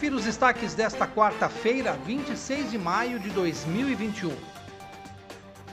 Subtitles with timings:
[0.00, 4.34] Confira os destaques desta quarta-feira, 26 de maio de 2021.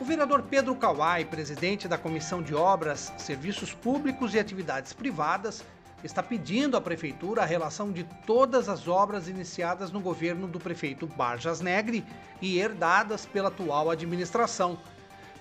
[0.02, 5.64] O vereador Pedro Kawai, presidente da Comissão de Obras, Serviços Públicos e Atividades Privadas,
[6.04, 11.08] está pedindo à Prefeitura a relação de todas as obras iniciadas no governo do prefeito
[11.08, 12.06] Barjas Negre
[12.42, 14.78] e herdadas pela atual administração.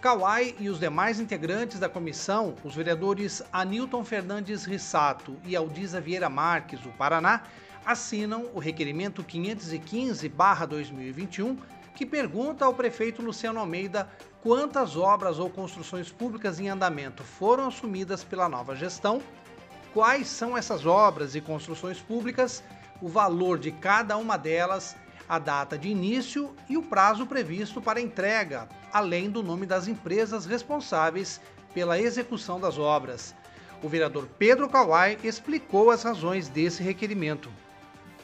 [0.00, 6.29] Kawai e os demais integrantes da comissão, os vereadores Anilton Fernandes Rissato e Aldisa Vieira
[6.29, 7.43] Marques, do Paraná,
[7.87, 11.56] assinam o requerimento 515-2021,
[11.95, 14.10] que pergunta ao prefeito Luciano Almeida
[14.43, 19.23] quantas obras ou construções públicas em andamento foram assumidas pela nova gestão,
[19.95, 22.65] quais são essas obras e construções públicas,
[23.01, 24.96] o valor de cada uma delas,
[25.29, 30.45] a data de início e o prazo previsto para entrega, além do nome das empresas
[30.45, 31.41] responsáveis
[31.73, 33.34] pela execução das obras.
[33.82, 37.51] O vereador Pedro Kawai explicou as razões desse requerimento.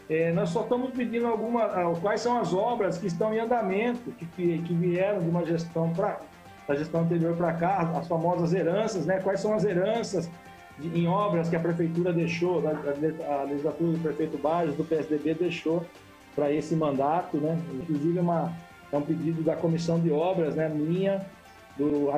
[0.08, 4.10] É, nós só estamos pedindo alguma, ah, quais são as obras que estão em andamento,
[4.12, 6.20] que, que vieram de uma gestão para
[6.66, 9.20] da gestão anterior para cá, as famosas heranças, né?
[9.20, 10.30] Quais são as heranças
[10.78, 15.34] de, em obras que a prefeitura deixou, a, a legislatura do prefeito Barros, do PSDB
[15.34, 15.84] deixou
[16.36, 17.58] para esse mandato, né?
[17.74, 18.52] Inclusive uma,
[18.92, 20.68] é um pedido da comissão de obras, né?
[20.68, 21.26] Minha,
[21.76, 22.10] do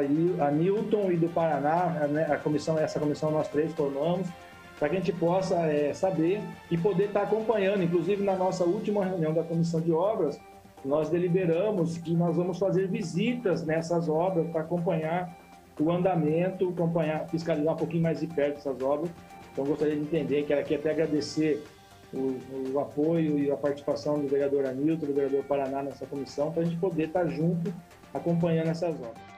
[0.53, 2.27] Newton e do Paraná, né?
[2.31, 4.29] a comissão, essa comissão nós três formamos
[4.79, 7.83] para que a gente possa é, saber e poder estar tá acompanhando.
[7.83, 10.39] Inclusive, na nossa última reunião da comissão de obras,
[10.85, 15.35] nós deliberamos que nós vamos fazer visitas nessas obras para acompanhar
[15.81, 19.11] o andamento, acompanhar, fiscalizar um pouquinho mais de perto essas obras.
[19.53, 21.65] Então, gostaria de entender, quero aqui até agradecer
[22.13, 22.39] o,
[22.73, 26.65] o, apoio e a participação do vereador Anilton, do vereador Paraná nessa comissão, para a
[26.65, 27.73] gente poder estar tá junto
[28.13, 29.34] acompanhando essas obras.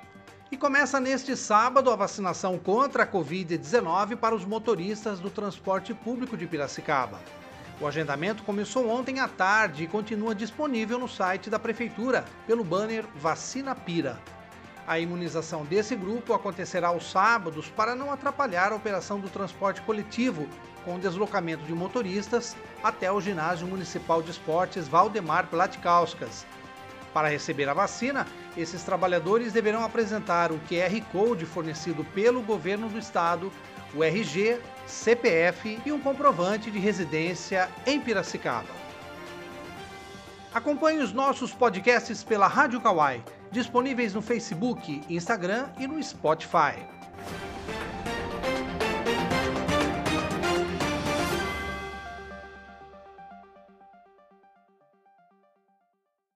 [0.49, 6.37] E começa neste sábado a vacinação contra a Covid-19 para os motoristas do transporte público
[6.37, 7.19] de Piracicaba.
[7.81, 13.05] O agendamento começou ontem à tarde e continua disponível no site da Prefeitura, pelo banner
[13.17, 14.21] Vacina Pira.
[14.87, 20.49] A imunização desse grupo acontecerá aos sábados para não atrapalhar a operação do transporte coletivo,
[20.85, 26.47] com deslocamento de motoristas até o Ginásio Municipal de Esportes Valdemar Platikauskas,
[27.17, 28.27] para receber a vacina,
[28.59, 33.51] esses trabalhadores deverão apresentar o QR Code fornecido pelo governo do estado,
[33.95, 38.69] o RG, CPF e um comprovante de residência em Piracicaba.
[40.53, 46.96] Acompanhe os nossos podcasts pela Rádio Kawai, disponíveis no Facebook, Instagram e no Spotify.